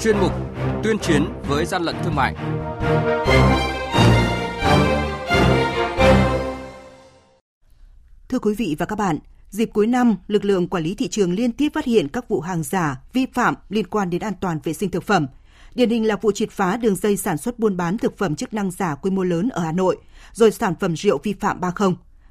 chuyên 0.00 0.18
mục 0.18 0.32
Tuyên 0.82 0.98
chiến 0.98 1.24
với 1.48 1.66
gian 1.66 1.82
lận 1.82 1.96
thương 2.04 2.14
mại. 2.14 2.34
Thưa 8.28 8.38
quý 8.38 8.54
vị 8.54 8.76
và 8.78 8.86
các 8.86 8.98
bạn, 8.98 9.18
dịp 9.50 9.70
cuối 9.72 9.86
năm, 9.86 10.16
lực 10.26 10.44
lượng 10.44 10.68
quản 10.68 10.82
lý 10.82 10.94
thị 10.94 11.08
trường 11.08 11.32
liên 11.32 11.52
tiếp 11.52 11.68
phát 11.74 11.84
hiện 11.84 12.08
các 12.08 12.28
vụ 12.28 12.40
hàng 12.40 12.62
giả, 12.62 13.00
vi 13.12 13.26
phạm 13.34 13.54
liên 13.68 13.86
quan 13.86 14.10
đến 14.10 14.22
an 14.22 14.34
toàn 14.40 14.58
vệ 14.64 14.72
sinh 14.72 14.90
thực 14.90 15.04
phẩm. 15.04 15.26
Điển 15.74 15.90
hình 15.90 16.06
là 16.06 16.16
vụ 16.16 16.32
triệt 16.32 16.50
phá 16.50 16.76
đường 16.76 16.96
dây 16.96 17.16
sản 17.16 17.38
xuất 17.38 17.58
buôn 17.58 17.76
bán 17.76 17.98
thực 17.98 18.18
phẩm 18.18 18.34
chức 18.34 18.54
năng 18.54 18.70
giả 18.70 18.94
quy 18.94 19.10
mô 19.10 19.22
lớn 19.22 19.48
ở 19.48 19.62
Hà 19.62 19.72
Nội, 19.72 19.96
rồi 20.32 20.50
sản 20.50 20.74
phẩm 20.80 20.96
rượu 20.96 21.18
vi 21.22 21.32
phạm 21.32 21.60
30. 21.60 21.90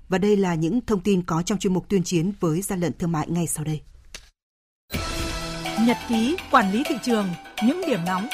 Và 0.09 0.17
đây 0.17 0.37
là 0.37 0.55
những 0.55 0.81
thông 0.81 0.99
tin 0.99 1.21
có 1.21 1.41
trong 1.41 1.59
chuyên 1.59 1.73
mục 1.73 1.89
tuyên 1.89 2.03
chiến 2.03 2.31
với 2.39 2.61
gian 2.61 2.79
lận 2.79 2.93
thương 2.99 3.11
mại 3.11 3.27
ngay 3.29 3.47
sau 3.47 3.65
đây. 3.65 3.81
Nhật 5.85 5.97
ký 6.09 6.37
quản 6.51 6.71
lý 6.71 6.83
thị 6.89 6.95
trường, 7.03 7.27
những 7.65 7.81
điểm 7.87 7.99
nóng 8.05 8.27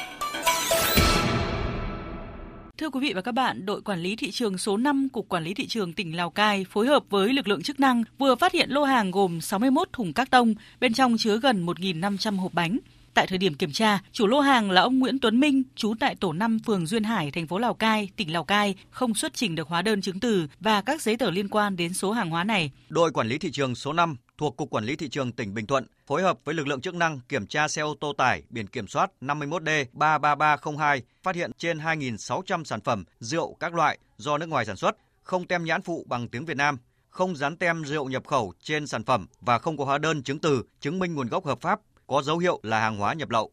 Thưa 2.78 2.90
quý 2.90 3.00
vị 3.00 3.14
và 3.14 3.22
các 3.22 3.32
bạn, 3.32 3.66
đội 3.66 3.82
quản 3.82 4.00
lý 4.00 4.16
thị 4.16 4.32
trường 4.32 4.58
số 4.58 4.78
5 4.78 5.10
Cục 5.14 5.30
Quản 5.30 5.44
lý 5.44 5.54
Thị 5.54 5.68
trường 5.68 5.94
tỉnh 5.94 6.18
Lào 6.18 6.30
Cai 6.30 6.66
phối 6.70 6.88
hợp 6.88 7.04
với 7.10 7.34
lực 7.34 7.48
lượng 7.48 7.62
chức 7.62 7.80
năng 7.80 8.04
vừa 8.18 8.36
phát 8.36 8.52
hiện 8.52 8.70
lô 8.70 8.84
hàng 8.84 9.12
gồm 9.12 9.42
61 9.42 9.88
thùng 9.94 10.14
các 10.14 10.30
tông, 10.30 10.54
bên 10.80 10.94
trong 10.94 11.16
chứa 11.18 11.38
gần 11.38 11.66
1.500 11.66 12.40
hộp 12.40 12.54
bánh. 12.54 12.78
Tại 13.14 13.28
thời 13.28 13.38
điểm 13.38 13.54
kiểm 13.54 13.72
tra, 13.72 14.00
chủ 14.12 14.28
lô 14.28 14.40
hàng 14.40 14.72
là 14.72 14.82
ông 14.82 15.00
Nguyễn 15.00 15.20
Tuấn 15.20 15.40
Minh, 15.40 15.64
trú 15.76 15.94
tại 16.00 16.16
tổ 16.16 16.34
5 16.34 16.60
phường 16.66 16.86
Duyên 16.86 17.04
Hải, 17.04 17.32
thành 17.32 17.48
phố 17.48 17.58
Lào 17.58 17.74
Cai, 17.74 18.10
tỉnh 18.16 18.34
Lào 18.34 18.44
Cai, 18.44 18.76
không 18.90 19.16
xuất 19.16 19.34
trình 19.34 19.56
được 19.56 19.68
hóa 19.68 19.82
đơn 19.82 20.02
chứng 20.02 20.20
từ 20.20 20.48
và 20.60 20.82
các 20.82 21.02
giấy 21.02 21.18
tờ 21.18 21.32
liên 21.32 21.50
quan 21.50 21.76
đến 21.76 21.94
số 21.94 22.12
hàng 22.12 22.30
hóa 22.30 22.44
này. 22.44 22.72
Đội 22.90 23.12
quản 23.12 23.28
lý 23.28 23.38
thị 23.38 23.52
trường 23.52 23.76
số 23.76 23.94
5 23.94 24.16
thuộc 24.38 24.58
Cục 24.58 24.70
Quản 24.70 24.86
lý 24.86 24.96
Thị 24.96 25.10
trường 25.10 25.32
tỉnh 25.32 25.54
Bình 25.54 25.66
Thuận 25.66 25.88
phối 26.08 26.22
hợp 26.22 26.40
với 26.46 26.56
lực 26.56 26.68
lượng 26.68 26.82
chức 26.82 26.96
năng 26.96 27.20
kiểm 27.30 27.48
tra 27.48 27.68
xe 27.68 27.82
ô 27.82 27.96
tô 28.00 28.14
tải 28.18 28.44
biển 28.50 28.68
kiểm 28.68 28.88
soát 28.88 29.12
51D 29.22 29.86
33302 29.94 31.02
phát 31.24 31.36
hiện 31.36 31.52
trên 31.58 31.78
2.600 31.78 32.64
sản 32.64 32.82
phẩm 32.82 33.04
rượu 33.20 33.54
các 33.60 33.74
loại 33.74 33.98
do 34.18 34.38
nước 34.38 34.50
ngoài 34.50 34.66
sản 34.66 34.76
xuất, 34.76 34.98
không 35.24 35.48
tem 35.48 35.64
nhãn 35.64 35.82
phụ 35.82 36.06
bằng 36.10 36.28
tiếng 36.28 36.46
Việt 36.46 36.58
Nam, 36.58 36.78
không 37.10 37.36
dán 37.36 37.58
tem 37.58 37.84
rượu 37.84 38.10
nhập 38.10 38.28
khẩu 38.28 38.54
trên 38.62 38.88
sản 38.88 39.04
phẩm 39.04 39.28
và 39.42 39.58
không 39.58 39.78
có 39.78 39.86
hóa 39.86 39.98
đơn 39.98 40.24
chứng 40.24 40.40
từ 40.40 40.64
chứng 40.80 41.00
minh 41.00 41.16
nguồn 41.16 41.28
gốc 41.28 41.46
hợp 41.46 41.62
pháp, 41.62 41.80
có 42.08 42.22
dấu 42.22 42.38
hiệu 42.38 42.60
là 42.64 42.80
hàng 42.80 42.98
hóa 42.98 43.14
nhập 43.14 43.30
lậu. 43.30 43.52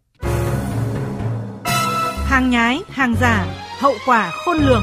Hàng 2.24 2.50
nhái, 2.50 2.80
hàng 2.88 3.14
giả, 3.20 3.46
hậu 3.78 3.94
quả 4.06 4.30
khôn 4.30 4.56
lường. 4.56 4.82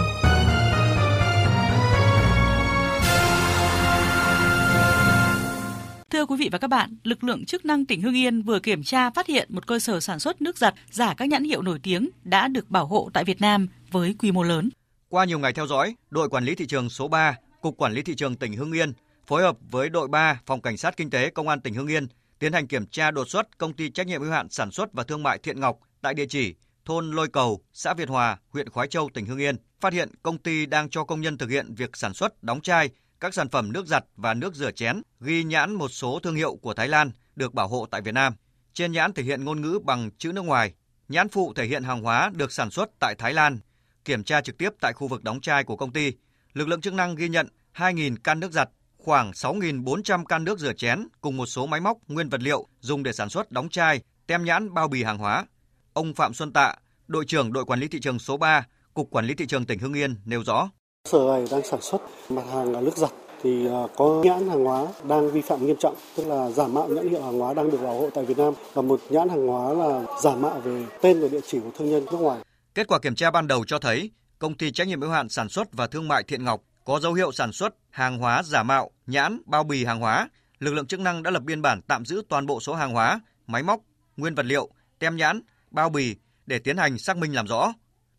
Thưa 6.10 6.26
quý 6.26 6.36
vị 6.40 6.50
và 6.52 6.58
các 6.58 6.68
bạn, 6.68 6.98
lực 7.04 7.24
lượng 7.24 7.46
chức 7.46 7.66
năng 7.66 7.86
tỉnh 7.86 8.02
Hưng 8.02 8.16
Yên 8.16 8.42
vừa 8.42 8.60
kiểm 8.60 8.84
tra 8.84 9.10
phát 9.10 9.28
hiện 9.28 9.48
một 9.52 9.68
cơ 9.68 9.80
sở 9.80 10.00
sản 10.00 10.20
xuất 10.20 10.42
nước 10.42 10.58
giặt 10.58 10.74
giả 10.92 11.14
các 11.14 11.30
nhãn 11.30 11.44
hiệu 11.44 11.62
nổi 11.62 11.80
tiếng 11.84 12.10
đã 12.24 12.48
được 12.48 12.70
bảo 12.70 12.86
hộ 12.86 13.10
tại 13.14 13.24
Việt 13.24 13.42
Nam 13.42 13.68
với 13.92 14.16
quy 14.20 14.32
mô 14.32 14.44
lớn. 14.44 14.70
Qua 15.10 15.26
nhiều 15.26 15.40
ngày 15.40 15.54
theo 15.54 15.68
dõi, 15.68 15.96
đội 16.10 16.30
quản 16.30 16.44
lý 16.44 16.56
thị 16.56 16.66
trường 16.66 16.90
số 16.90 17.08
3, 17.08 17.36
Cục 17.62 17.78
Quản 17.78 17.94
lý 17.94 18.02
thị 18.02 18.16
trường 18.16 18.36
tỉnh 18.36 18.54
Hưng 18.54 18.72
Yên 18.72 18.94
phối 19.28 19.42
hợp 19.42 19.58
với 19.72 19.90
đội 19.90 20.08
3 20.08 20.40
Phòng 20.46 20.62
Cảnh 20.62 20.78
sát 20.78 20.98
Kinh 20.98 21.10
tế 21.10 21.30
Công 21.30 21.48
an 21.48 21.62
tỉnh 21.62 21.74
Hưng 21.74 21.88
Yên 21.88 22.08
tiến 22.40 22.54
hành 22.54 22.68
kiểm 22.68 22.86
tra 22.86 23.12
đột 23.12 23.30
xuất 23.30 23.58
công 23.58 23.74
ty 23.74 23.90
trách 23.90 24.08
nhiệm 24.08 24.22
hữu 24.22 24.32
hạn 24.32 24.50
sản 24.50 24.72
xuất 24.72 24.94
và 24.94 25.04
thương 25.04 25.24
mại 25.24 25.38
Thiện 25.38 25.60
Ngọc 25.60 25.80
tại 26.02 26.14
địa 26.14 26.26
chỉ 26.30 26.56
thôn 26.86 27.12
Lôi 27.12 27.28
Cầu, 27.28 27.62
xã 27.74 27.94
Việt 27.94 28.10
Hòa, 28.10 28.38
huyện 28.50 28.70
Khói 28.70 28.88
Châu, 28.88 29.10
tỉnh 29.14 29.26
Hưng 29.26 29.42
Yên, 29.42 29.56
phát 29.80 29.94
hiện 29.94 30.10
công 30.24 30.38
ty 30.38 30.66
đang 30.66 30.90
cho 30.90 31.04
công 31.04 31.22
nhân 31.22 31.38
thực 31.38 31.50
hiện 31.50 31.76
việc 31.76 31.98
sản 31.98 32.14
xuất 32.14 32.44
đóng 32.44 32.62
chai 32.62 32.90
các 33.20 33.34
sản 33.34 33.50
phẩm 33.50 33.74
nước 33.74 33.88
giặt 33.88 34.06
và 34.16 34.34
nước 34.34 34.56
rửa 34.56 34.72
chén 34.72 35.02
ghi 35.20 35.44
nhãn 35.44 35.74
một 35.74 35.88
số 35.88 36.20
thương 36.24 36.36
hiệu 36.36 36.56
của 36.56 36.74
Thái 36.74 36.88
Lan 36.88 37.12
được 37.36 37.54
bảo 37.54 37.68
hộ 37.68 37.86
tại 37.92 38.02
Việt 38.02 38.14
Nam. 38.14 38.34
Trên 38.74 38.92
nhãn 38.92 39.14
thể 39.14 39.24
hiện 39.24 39.46
ngôn 39.46 39.62
ngữ 39.62 39.80
bằng 39.84 40.10
chữ 40.18 40.32
nước 40.32 40.42
ngoài, 40.42 40.74
nhãn 41.08 41.30
phụ 41.30 41.54
thể 41.54 41.66
hiện 41.66 41.84
hàng 41.84 42.02
hóa 42.02 42.32
được 42.34 42.52
sản 42.52 42.72
xuất 42.72 42.90
tại 43.00 43.16
Thái 43.16 43.34
Lan. 43.34 43.60
Kiểm 44.06 44.24
tra 44.24 44.42
trực 44.42 44.58
tiếp 44.58 44.70
tại 44.82 44.94
khu 44.94 45.08
vực 45.08 45.24
đóng 45.24 45.42
chai 45.42 45.64
của 45.64 45.76
công 45.76 45.94
ty, 45.94 46.14
lực 46.54 46.68
lượng 46.68 46.82
chức 46.82 46.94
năng 46.94 47.16
ghi 47.16 47.30
nhận 47.30 47.48
2.000 47.76 48.16
can 48.24 48.40
nước 48.40 48.52
giặt, 48.52 48.70
khoảng 49.08 49.32
6.400 49.32 50.26
can 50.26 50.44
nước 50.44 50.60
rửa 50.60 50.74
chén 50.74 51.08
cùng 51.22 51.38
một 51.38 51.46
số 51.46 51.66
máy 51.66 51.82
móc, 51.82 51.98
nguyên 52.08 52.30
vật 52.30 52.42
liệu 52.42 52.68
dùng 52.80 53.04
để 53.04 53.14
sản 53.14 53.30
xuất 53.30 53.52
đóng 53.52 53.70
chai, 53.70 54.02
tem 54.28 54.46
nhãn 54.46 54.74
bao 54.74 54.88
bì 54.88 55.04
hàng 55.04 55.18
hóa. 55.18 55.46
Ông 55.94 56.14
Phạm 56.14 56.34
Xuân 56.34 56.54
Tạ, 56.54 56.76
đội 57.08 57.26
trưởng 57.26 57.54
đội 57.54 57.66
quản 57.66 57.80
lý 57.80 57.88
thị 57.88 58.00
trường 58.00 58.20
số 58.20 58.38
3, 58.38 58.66
Cục 58.94 59.10
Quản 59.12 59.26
lý 59.26 59.34
thị 59.34 59.46
trường 59.48 59.66
tỉnh 59.66 59.80
Hưng 59.80 59.94
Yên 59.94 60.16
nêu 60.26 60.44
rõ. 60.44 60.70
Sở 61.06 61.20
này 61.28 61.46
đang 61.52 61.62
sản 61.68 61.82
xuất 61.82 62.02
mặt 62.30 62.44
hàng 62.54 62.72
là 62.72 62.82
nước 62.82 62.98
giặt 62.98 63.10
thì 63.44 63.68
à, 63.68 63.82
có 63.96 64.22
nhãn 64.24 64.50
hàng 64.50 64.64
hóa 64.64 64.88
đang 65.08 65.32
vi 65.32 65.42
phạm 65.42 65.66
nghiêm 65.66 65.76
trọng, 65.80 65.96
tức 66.16 66.28
là 66.28 66.50
giả 66.50 66.68
mạo 66.68 66.88
nhãn 66.88 67.10
hiệu 67.10 67.24
hàng 67.24 67.40
hóa 67.40 67.54
đang 67.54 67.72
được 67.72 67.82
bảo 67.84 67.94
hộ 67.94 68.10
tại 68.14 68.26
Việt 68.26 68.38
Nam 68.38 68.54
và 68.74 68.82
một 68.82 69.02
nhãn 69.10 69.30
hàng 69.30 69.48
hóa 69.48 69.74
là 69.74 70.04
giả 70.24 70.36
mạo 70.36 70.60
về 70.60 70.86
tên 71.02 71.22
và 71.22 71.28
địa 71.28 71.42
chỉ 71.48 71.60
của 71.60 71.72
thương 71.78 71.90
nhân 71.90 72.06
nước 72.12 72.18
ngoài. 72.18 72.40
Kết 72.74 72.88
quả 72.88 73.00
kiểm 73.00 73.16
tra 73.16 73.32
ban 73.32 73.48
đầu 73.48 73.66
cho 73.68 73.80
thấy 73.80 74.12
công 74.40 74.58
ty 74.58 74.72
trách 74.72 74.88
nhiệm 74.88 75.02
hữu 75.02 75.10
hạn 75.10 75.30
sản 75.30 75.50
xuất 75.50 75.68
và 75.74 75.88
thương 75.88 76.08
mại 76.08 76.24
Thiện 76.24 76.44
Ngọc 76.44 76.62
có 76.88 77.00
dấu 77.00 77.14
hiệu 77.14 77.32
sản 77.32 77.52
xuất 77.52 77.76
hàng 77.90 78.18
hóa 78.18 78.44
giả 78.44 78.64
mạo, 78.64 78.92
nhãn, 79.08 79.42
bao 79.46 79.64
bì 79.64 79.86
hàng 79.86 80.00
hóa. 80.00 80.30
Lực 80.60 80.74
lượng 80.74 80.88
chức 80.88 81.00
năng 81.00 81.24
đã 81.24 81.32
lập 81.32 81.44
biên 81.44 81.62
bản 81.62 81.82
tạm 81.82 82.06
giữ 82.06 82.22
toàn 82.30 82.46
bộ 82.46 82.60
số 82.60 82.74
hàng 82.74 82.94
hóa, 82.94 83.22
máy 83.48 83.64
móc, 83.64 83.82
nguyên 84.18 84.36
vật 84.36 84.46
liệu, 84.46 84.70
tem 85.00 85.16
nhãn, 85.16 85.42
bao 85.72 85.90
bì 85.90 86.16
để 86.46 86.60
tiến 86.60 86.78
hành 86.78 86.98
xác 86.98 87.18
minh 87.18 87.36
làm 87.36 87.48
rõ. 87.48 87.74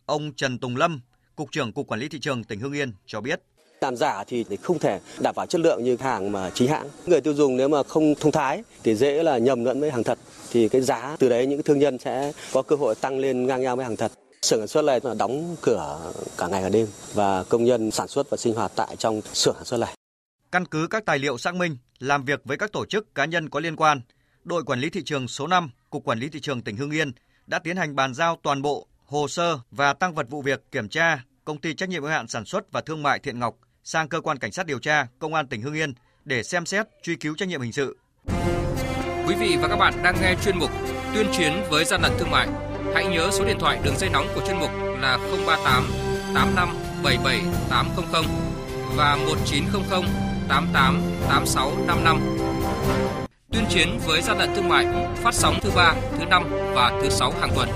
Ông 0.05 0.33
Trần 0.33 0.59
Tùng 0.59 0.75
Lâm, 0.77 1.01
Cục 1.35 1.51
trưởng 1.51 1.73
Cục 1.73 1.87
Quản 1.87 1.99
lý 1.99 2.09
Thị 2.09 2.19
trường 2.19 2.43
tỉnh 2.43 2.59
Hưng 2.59 2.73
Yên 2.73 2.93
cho 3.05 3.21
biết. 3.21 3.41
Làm 3.81 3.95
giả 3.95 4.23
thì 4.27 4.45
không 4.61 4.79
thể 4.79 4.99
đảm 5.19 5.35
bảo 5.35 5.45
chất 5.45 5.61
lượng 5.61 5.83
như 5.83 5.97
hàng 5.99 6.31
mà 6.31 6.49
chính 6.53 6.69
hãng. 6.69 6.87
Người 7.05 7.21
tiêu 7.21 7.33
dùng 7.33 7.57
nếu 7.57 7.67
mà 7.67 7.83
không 7.83 8.15
thông 8.19 8.31
thái 8.31 8.63
thì 8.83 8.95
dễ 8.95 9.23
là 9.23 9.37
nhầm 9.37 9.65
lẫn 9.65 9.79
với 9.79 9.91
hàng 9.91 10.03
thật. 10.03 10.19
Thì 10.51 10.69
cái 10.69 10.81
giá 10.81 11.15
từ 11.19 11.29
đấy 11.29 11.45
những 11.45 11.63
thương 11.63 11.79
nhân 11.79 11.97
sẽ 11.99 12.31
có 12.53 12.61
cơ 12.61 12.75
hội 12.75 12.95
tăng 12.95 13.19
lên 13.19 13.47
ngang 13.47 13.61
nhau 13.61 13.75
với 13.75 13.85
hàng 13.85 13.95
thật. 13.95 14.11
Xưởng 14.41 14.59
sản 14.59 14.67
xuất 14.67 14.81
này 14.81 14.99
là 15.03 15.13
đóng 15.13 15.55
cửa 15.61 16.11
cả 16.37 16.47
ngày 16.47 16.63
cả 16.63 16.69
đêm 16.69 16.87
và 17.13 17.43
công 17.43 17.63
nhân 17.63 17.91
sản 17.91 18.07
xuất 18.07 18.29
và 18.29 18.37
sinh 18.37 18.53
hoạt 18.55 18.71
tại 18.75 18.95
trong 18.95 19.21
xưởng 19.33 19.55
sản 19.55 19.65
xuất 19.65 19.77
này. 19.77 19.95
Căn 20.51 20.65
cứ 20.65 20.87
các 20.89 21.05
tài 21.05 21.19
liệu 21.19 21.37
xác 21.37 21.55
minh, 21.55 21.77
làm 21.99 22.25
việc 22.25 22.41
với 22.45 22.57
các 22.57 22.71
tổ 22.71 22.85
chức 22.85 23.15
cá 23.15 23.25
nhân 23.25 23.49
có 23.49 23.59
liên 23.59 23.75
quan, 23.75 24.01
đội 24.43 24.63
quản 24.63 24.79
lý 24.79 24.89
thị 24.89 25.03
trường 25.05 25.27
số 25.27 25.47
5, 25.47 25.71
Cục 25.89 26.03
Quản 26.03 26.19
lý 26.19 26.29
thị 26.29 26.39
trường 26.39 26.61
tỉnh 26.61 26.77
Hưng 26.77 26.91
Yên 26.91 27.11
đã 27.47 27.59
tiến 27.59 27.77
hành 27.77 27.95
bàn 27.95 28.13
giao 28.13 28.39
toàn 28.43 28.61
bộ 28.61 28.87
hồ 29.05 29.27
sơ 29.27 29.59
và 29.71 29.93
tăng 29.93 30.13
vật 30.15 30.29
vụ 30.29 30.41
việc 30.41 30.63
kiểm 30.71 30.89
tra 30.89 31.23
công 31.45 31.57
ty 31.57 31.73
trách 31.73 31.89
nhiệm 31.89 32.01
hữu 32.01 32.11
hạn 32.11 32.27
sản 32.27 32.45
xuất 32.45 32.71
và 32.71 32.81
thương 32.81 33.03
mại 33.03 33.19
Thiện 33.19 33.39
Ngọc 33.39 33.55
sang 33.83 34.09
cơ 34.09 34.21
quan 34.21 34.39
cảnh 34.39 34.51
sát 34.51 34.65
điều 34.65 34.79
tra 34.79 35.07
công 35.19 35.33
an 35.33 35.47
tỉnh 35.47 35.61
Hưng 35.61 35.73
Yên 35.73 35.93
để 36.25 36.43
xem 36.43 36.65
xét 36.65 36.87
truy 37.03 37.15
cứu 37.15 37.35
trách 37.37 37.49
nhiệm 37.49 37.61
hình 37.61 37.73
sự. 37.73 37.97
Quý 39.27 39.35
vị 39.39 39.57
và 39.61 39.67
các 39.67 39.75
bạn 39.75 39.93
đang 40.03 40.15
nghe 40.21 40.35
chuyên 40.43 40.59
mục 40.59 40.69
Tuyên 41.13 41.27
chiến 41.37 41.53
với 41.69 41.85
gian 41.85 42.01
lận 42.01 42.11
thương 42.19 42.31
mại. 42.31 42.68
Hãy 42.93 43.05
nhớ 43.07 43.29
số 43.31 43.45
điện 43.45 43.57
thoại 43.59 43.79
đường 43.83 43.97
dây 43.97 44.09
nóng 44.09 44.27
của 44.35 44.41
chuyên 44.47 44.59
mục 44.59 44.69
là 45.01 45.17
038 45.47 45.83
85 46.35 46.69
77 47.03 47.41
800 47.69 48.23
và 48.95 49.15
1900 49.15 50.01
88 50.47 51.01
86 51.29 51.71
55. 51.87 52.19
Tuyên 53.51 53.65
chiến 53.69 53.99
với 54.05 54.21
gian 54.21 54.37
lận 54.37 54.49
thương 54.55 54.69
mại 54.69 54.85
phát 55.23 55.33
sóng 55.33 55.59
thứ 55.61 55.69
ba, 55.75 55.93
thứ 56.19 56.25
năm 56.25 56.43
và 56.73 56.99
thứ 57.01 57.09
sáu 57.09 57.33
hàng 57.41 57.51
tuần. 57.55 57.69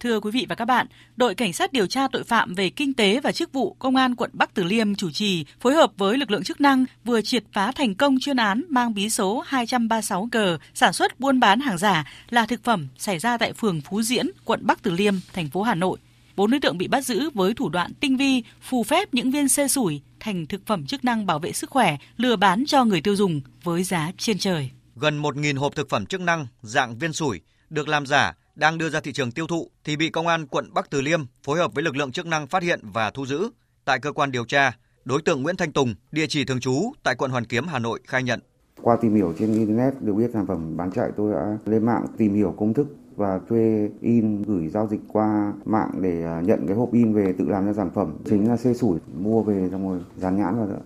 Thưa 0.00 0.20
quý 0.20 0.30
vị 0.30 0.46
và 0.48 0.54
các 0.54 0.64
bạn, 0.64 0.86
đội 1.16 1.34
cảnh 1.34 1.52
sát 1.52 1.72
điều 1.72 1.86
tra 1.86 2.08
tội 2.08 2.24
phạm 2.24 2.54
về 2.54 2.70
kinh 2.70 2.94
tế 2.94 3.20
và 3.20 3.32
chức 3.32 3.52
vụ 3.52 3.76
Công 3.78 3.96
an 3.96 4.14
quận 4.14 4.30
Bắc 4.32 4.54
Từ 4.54 4.64
Liêm 4.64 4.94
chủ 4.94 5.10
trì 5.10 5.44
phối 5.60 5.74
hợp 5.74 5.92
với 5.96 6.18
lực 6.18 6.30
lượng 6.30 6.44
chức 6.44 6.60
năng 6.60 6.84
vừa 7.04 7.22
triệt 7.22 7.44
phá 7.52 7.72
thành 7.72 7.94
công 7.94 8.18
chuyên 8.20 8.36
án 8.36 8.64
mang 8.68 8.94
bí 8.94 9.10
số 9.10 9.44
236G 9.48 10.58
sản 10.74 10.92
xuất 10.92 11.20
buôn 11.20 11.40
bán 11.40 11.60
hàng 11.60 11.78
giả 11.78 12.04
là 12.30 12.46
thực 12.46 12.64
phẩm 12.64 12.88
xảy 12.98 13.18
ra 13.18 13.38
tại 13.38 13.52
phường 13.52 13.80
Phú 13.80 14.02
Diễn, 14.02 14.30
quận 14.44 14.66
Bắc 14.66 14.82
Từ 14.82 14.90
Liêm, 14.90 15.14
thành 15.32 15.48
phố 15.48 15.62
Hà 15.62 15.74
Nội. 15.74 15.98
Bốn 16.36 16.50
đối 16.50 16.60
tượng 16.60 16.78
bị 16.78 16.88
bắt 16.88 17.04
giữ 17.04 17.30
với 17.34 17.54
thủ 17.54 17.68
đoạn 17.68 17.94
tinh 18.00 18.16
vi, 18.16 18.42
phù 18.62 18.84
phép 18.84 19.14
những 19.14 19.30
viên 19.30 19.48
xê 19.48 19.68
sủi 19.68 20.00
thành 20.20 20.46
thực 20.46 20.66
phẩm 20.66 20.86
chức 20.86 21.04
năng 21.04 21.26
bảo 21.26 21.38
vệ 21.38 21.52
sức 21.52 21.70
khỏe, 21.70 21.96
lừa 22.16 22.36
bán 22.36 22.64
cho 22.66 22.84
người 22.84 23.00
tiêu 23.00 23.16
dùng 23.16 23.40
với 23.62 23.82
giá 23.82 24.12
trên 24.18 24.38
trời. 24.38 24.70
Gần 24.96 25.22
1.000 25.22 25.58
hộp 25.58 25.76
thực 25.76 25.88
phẩm 25.88 26.06
chức 26.06 26.20
năng 26.20 26.46
dạng 26.62 26.98
viên 26.98 27.12
sủi 27.12 27.40
được 27.70 27.88
làm 27.88 28.06
giả 28.06 28.34
đang 28.60 28.78
đưa 28.78 28.90
ra 28.90 29.00
thị 29.00 29.12
trường 29.12 29.32
tiêu 29.32 29.46
thụ 29.46 29.70
thì 29.84 29.96
bị 29.96 30.10
công 30.10 30.26
an 30.26 30.46
quận 30.46 30.74
Bắc 30.74 30.90
Từ 30.90 31.00
Liêm 31.00 31.20
phối 31.42 31.58
hợp 31.58 31.74
với 31.74 31.84
lực 31.84 31.96
lượng 31.96 32.12
chức 32.12 32.26
năng 32.26 32.46
phát 32.46 32.62
hiện 32.62 32.80
và 32.82 33.10
thu 33.10 33.26
giữ. 33.26 33.50
Tại 33.84 33.98
cơ 33.98 34.12
quan 34.12 34.32
điều 34.32 34.44
tra, 34.44 34.72
đối 35.04 35.22
tượng 35.22 35.42
Nguyễn 35.42 35.56
Thanh 35.56 35.72
Tùng, 35.72 35.94
địa 36.12 36.26
chỉ 36.28 36.44
thường 36.44 36.60
trú 36.60 36.92
tại 37.02 37.14
quận 37.14 37.30
Hoàn 37.30 37.44
Kiếm, 37.44 37.66
Hà 37.66 37.78
Nội 37.78 38.00
khai 38.06 38.22
nhận. 38.22 38.40
Qua 38.82 38.96
tìm 39.00 39.14
hiểu 39.14 39.34
trên 39.38 39.54
internet 39.54 39.94
được 40.00 40.12
biết 40.12 40.30
sản 40.32 40.46
phẩm 40.46 40.76
bán 40.76 40.92
chạy 40.92 41.10
tôi 41.16 41.32
đã 41.32 41.58
lên 41.66 41.86
mạng 41.86 42.06
tìm 42.18 42.34
hiểu 42.34 42.54
công 42.58 42.74
thức 42.74 42.86
và 43.16 43.40
thuê 43.48 43.90
in 44.00 44.42
gửi 44.42 44.68
giao 44.68 44.88
dịch 44.90 45.00
qua 45.08 45.52
mạng 45.64 45.90
để 46.00 46.24
à, 46.24 46.40
nhận 46.40 46.66
cái 46.66 46.76
hộp 46.76 46.92
in 46.92 47.14
về 47.14 47.34
tự 47.38 47.44
làm 47.48 47.66
ra 47.66 47.72
sản 47.72 47.90
phẩm 47.94 48.16
chính 48.30 48.48
là 48.48 48.56
xê 48.56 48.74
sủi 48.74 48.98
mua 49.14 49.42
về 49.42 49.68
xong 49.70 49.88
rồi 49.88 50.00
dán 50.16 50.36
nhãn 50.36 50.56
vào 50.56 50.66
nữa. 50.66 50.80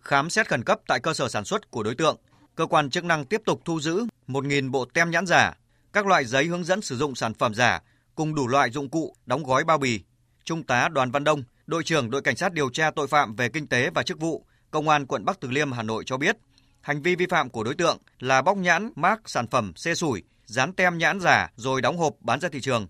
Khám 0.00 0.30
xét 0.30 0.48
khẩn 0.48 0.64
cấp 0.64 0.80
tại 0.86 1.00
cơ 1.00 1.14
sở 1.14 1.28
sản 1.28 1.44
xuất 1.44 1.70
của 1.70 1.82
đối 1.82 1.94
tượng, 1.94 2.16
cơ 2.54 2.66
quan 2.66 2.90
chức 2.90 3.04
năng 3.04 3.24
tiếp 3.24 3.42
tục 3.46 3.60
thu 3.64 3.80
giữ 3.80 4.06
1.000 4.28 4.70
bộ 4.70 4.84
tem 4.94 5.10
nhãn 5.10 5.26
giả, 5.26 5.54
các 5.96 6.06
loại 6.06 6.24
giấy 6.24 6.44
hướng 6.44 6.64
dẫn 6.64 6.82
sử 6.82 6.96
dụng 6.96 7.14
sản 7.14 7.34
phẩm 7.34 7.54
giả 7.54 7.80
cùng 8.14 8.34
đủ 8.34 8.48
loại 8.48 8.70
dụng 8.70 8.90
cụ 8.90 9.16
đóng 9.26 9.42
gói 9.42 9.64
bao 9.64 9.78
bì. 9.78 10.00
Trung 10.44 10.62
tá 10.62 10.88
Đoàn 10.88 11.10
Văn 11.10 11.24
Đông, 11.24 11.42
đội 11.66 11.84
trưởng 11.84 12.10
đội 12.10 12.22
cảnh 12.22 12.36
sát 12.36 12.52
điều 12.52 12.70
tra 12.70 12.90
tội 12.90 13.06
phạm 13.08 13.36
về 13.36 13.48
kinh 13.48 13.66
tế 13.66 13.90
và 13.90 14.02
chức 14.02 14.20
vụ, 14.20 14.46
Công 14.70 14.88
an 14.88 15.06
quận 15.06 15.24
Bắc 15.24 15.40
Từ 15.40 15.50
Liêm 15.50 15.72
Hà 15.72 15.82
Nội 15.82 16.04
cho 16.06 16.16
biết, 16.16 16.36
Hành 16.80 17.02
vi 17.02 17.16
vi 17.16 17.26
phạm 17.26 17.50
của 17.50 17.64
đối 17.64 17.74
tượng 17.74 17.98
là 18.18 18.42
bóc 18.42 18.56
nhãn, 18.56 18.90
mác 18.96 19.20
sản 19.26 19.46
phẩm 19.46 19.72
xê 19.76 19.94
sủi, 19.94 20.22
dán 20.46 20.72
tem 20.72 20.98
nhãn 20.98 21.20
giả 21.20 21.50
rồi 21.56 21.82
đóng 21.82 21.98
hộp 21.98 22.14
bán 22.20 22.40
ra 22.40 22.48
thị 22.48 22.60
trường. 22.60 22.88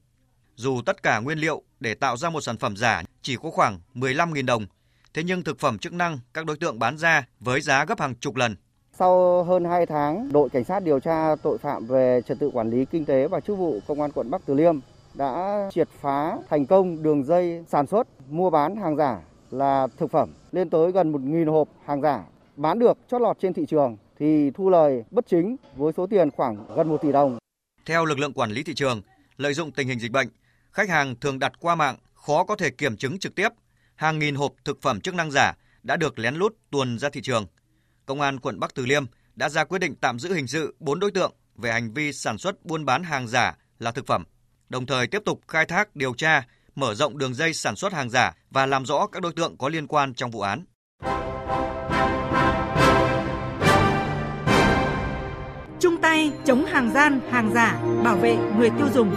Dù 0.55 0.83
tất 0.87 1.03
cả 1.03 1.19
nguyên 1.19 1.39
liệu 1.39 1.63
để 1.81 1.95
tạo 1.95 2.17
ra 2.17 2.31
một 2.31 2.41
sản 2.41 2.59
phẩm 2.59 2.77
giả 2.77 3.03
chỉ 3.23 3.37
có 3.43 3.51
khoảng 3.51 3.81
15.000 3.95 4.47
đồng, 4.47 4.67
thế 5.15 5.23
nhưng 5.23 5.45
thực 5.45 5.61
phẩm 5.61 5.79
chức 5.79 5.93
năng 5.93 6.19
các 6.35 6.47
đối 6.47 6.57
tượng 6.57 6.79
bán 6.79 6.99
ra 6.99 7.27
với 7.41 7.61
giá 7.61 7.85
gấp 7.85 8.01
hàng 8.01 8.15
chục 8.15 8.37
lần. 8.37 8.57
Sau 8.99 9.45
hơn 9.45 9.65
2 9.65 9.87
tháng, 9.87 10.33
đội 10.33 10.49
cảnh 10.49 10.65
sát 10.65 10.83
điều 10.83 11.01
tra 11.01 11.37
tội 11.43 11.59
phạm 11.59 11.87
về 11.87 12.21
trật 12.27 12.39
tự 12.39 12.51
quản 12.51 12.71
lý 12.71 12.85
kinh 12.85 13.05
tế 13.05 13.29
và 13.29 13.41
chức 13.41 13.59
vụ 13.59 13.81
công 13.87 14.01
an 14.01 14.11
quận 14.13 14.31
Bắc 14.31 14.43
Từ 14.47 14.55
Liêm 14.55 14.79
đã 15.15 15.61
triệt 15.73 15.89
phá 16.01 16.39
thành 16.51 16.67
công 16.67 17.03
đường 17.03 17.25
dây 17.25 17.65
sản 17.69 17.87
xuất, 17.87 18.07
mua 18.31 18.51
bán 18.51 18.77
hàng 18.77 18.97
giả 18.97 19.21
là 19.51 19.87
thực 19.99 20.11
phẩm 20.11 20.31
lên 20.53 20.71
tới 20.71 20.93
gần 20.93 21.13
1.000 21.13 21.53
hộp 21.53 21.69
hàng 21.85 22.03
giả 22.03 22.25
bán 22.57 22.79
được 22.79 22.99
chót 23.11 23.21
lọt 23.21 23.37
trên 23.41 23.53
thị 23.53 23.67
trường 23.69 23.97
thì 24.19 24.51
thu 24.51 24.71
lời 24.71 25.05
bất 25.11 25.27
chính 25.29 25.57
với 25.77 25.93
số 25.97 26.07
tiền 26.07 26.31
khoảng 26.31 26.57
gần 26.77 26.89
1 26.89 27.03
tỷ 27.03 27.13
đồng. 27.13 27.39
Theo 27.87 28.05
lực 28.05 28.19
lượng 28.19 28.33
quản 28.33 28.51
lý 28.51 28.63
thị 28.63 28.75
trường, 28.75 29.03
lợi 29.37 29.55
dụng 29.55 29.73
tình 29.73 29.89
hình 29.89 30.01
dịch 30.01 30.13
bệnh, 30.13 30.29
khách 30.73 30.89
hàng 30.89 31.15
thường 31.21 31.39
đặt 31.39 31.53
qua 31.61 31.75
mạng 31.75 31.97
khó 32.15 32.45
có 32.45 32.57
thể 32.57 32.71
kiểm 32.71 32.97
chứng 32.97 33.19
trực 33.19 33.35
tiếp. 33.35 33.49
Hàng 33.95 34.19
nghìn 34.19 34.35
hộp 34.35 34.53
thực 34.65 34.83
phẩm 34.83 35.01
chức 35.01 35.15
năng 35.15 35.31
giả 35.31 35.55
đã 35.83 35.97
được 35.97 36.19
lén 36.19 36.35
lút 36.35 36.57
tuồn 36.71 36.99
ra 36.99 37.09
thị 37.09 37.21
trường. 37.23 37.47
Công 38.07 38.21
an 38.21 38.41
quận 38.41 38.61
Bắc 38.61 38.75
Từ 38.75 38.87
Liêm 38.87 39.05
đã 39.35 39.49
ra 39.49 39.65
quyết 39.65 39.79
định 39.79 39.95
tạm 40.01 40.19
giữ 40.19 40.33
hình 40.35 40.47
sự 40.47 40.75
4 40.81 41.01
đối 41.01 41.11
tượng 41.11 41.33
về 41.57 41.73
hành 41.73 41.93
vi 41.93 42.13
sản 42.13 42.39
xuất 42.39 42.65
buôn 42.65 42.85
bán 42.85 43.03
hàng 43.03 43.29
giả 43.29 43.57
là 43.79 43.91
thực 43.91 44.07
phẩm, 44.07 44.25
đồng 44.69 44.87
thời 44.87 45.07
tiếp 45.07 45.23
tục 45.25 45.41
khai 45.49 45.67
thác 45.67 45.97
điều 45.97 46.15
tra, 46.15 46.47
mở 46.75 46.95
rộng 46.95 47.19
đường 47.19 47.35
dây 47.35 47.55
sản 47.55 47.77
xuất 47.77 47.93
hàng 47.93 48.11
giả 48.11 48.35
và 48.51 48.67
làm 48.67 48.87
rõ 48.87 49.07
các 49.07 49.23
đối 49.23 49.33
tượng 49.33 49.59
có 49.59 49.69
liên 49.69 49.87
quan 49.87 50.15
trong 50.15 50.31
vụ 50.31 50.41
án. 50.41 50.65
Chung 55.81 55.97
tay 56.03 56.33
chống 56.45 56.67
hàng 56.67 56.93
gian, 56.95 57.21
hàng 57.31 57.51
giả, 57.55 57.83
bảo 58.05 58.17
vệ 58.17 58.37
người 58.37 58.71
tiêu 58.71 58.89
dùng. 58.95 59.15